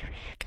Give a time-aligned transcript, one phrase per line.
[0.00, 0.37] fish, fish,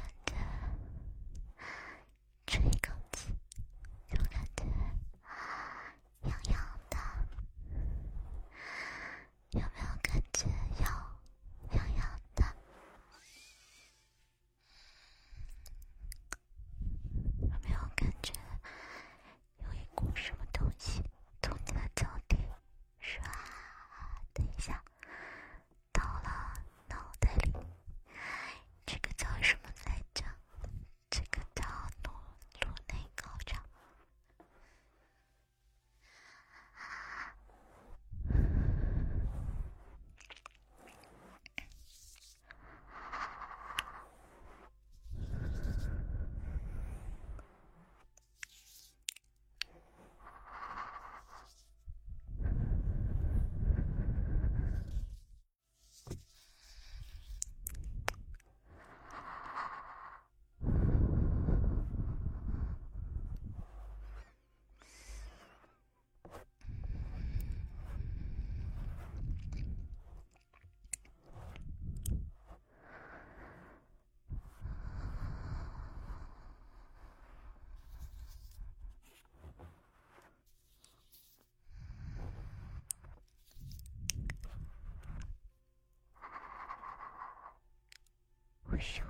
[88.81, 89.03] 咻，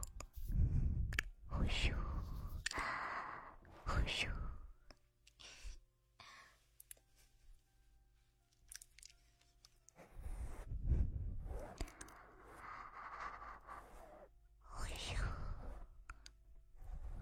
[1.47, 1.93] 呼咻，
[3.85, 4.27] 呼咻。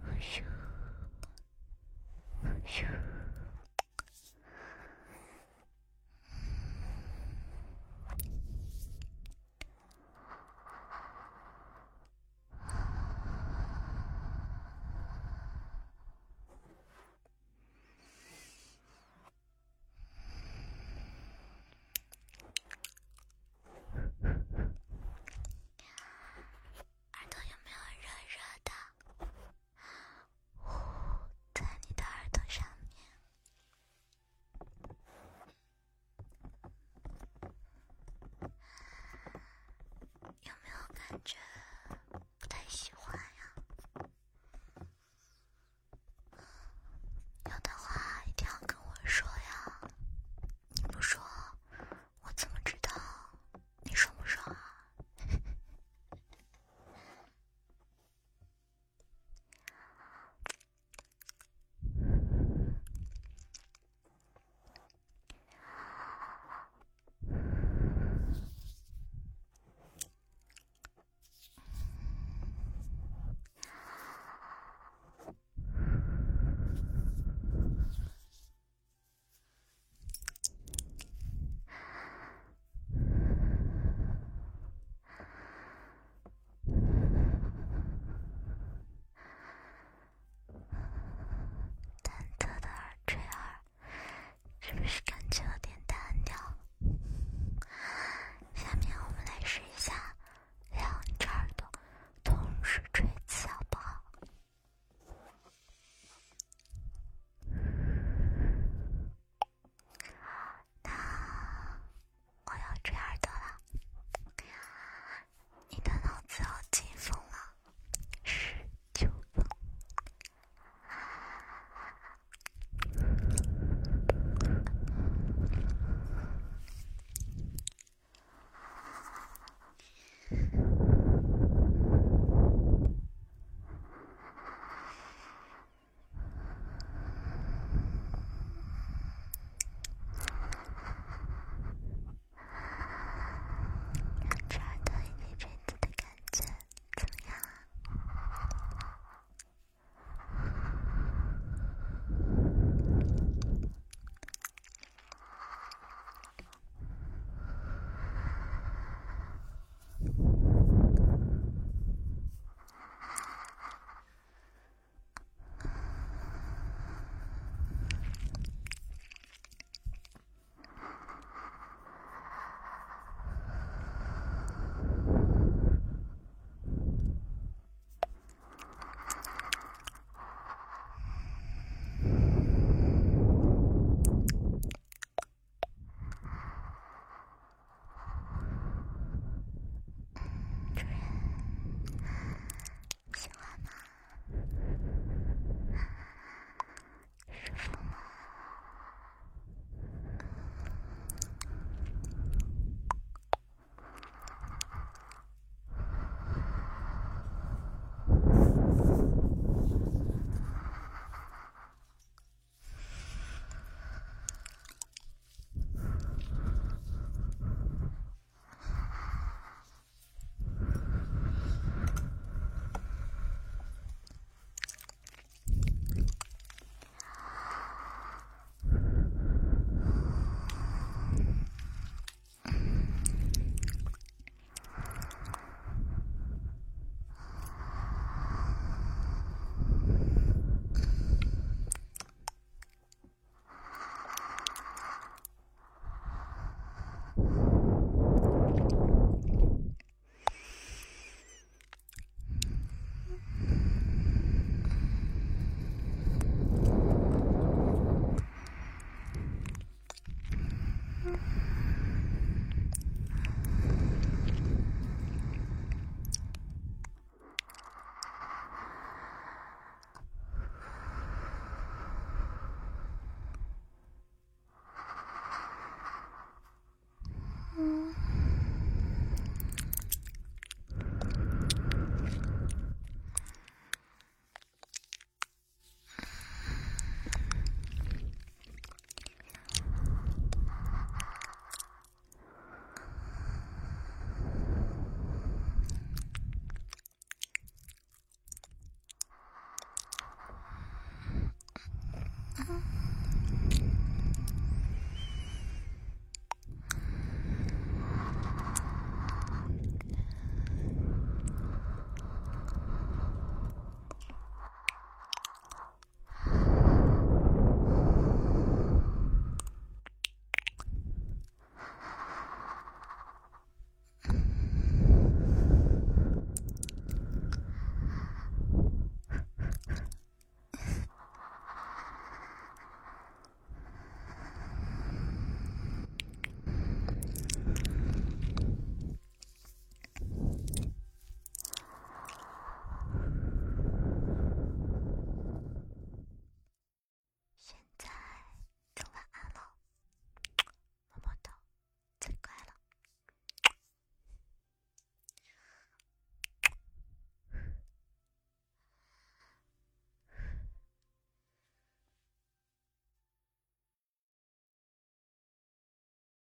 [0.02, 0.44] 呼咻，
[2.42, 3.09] 呼咻，